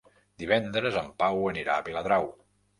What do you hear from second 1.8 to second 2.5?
Viladrau.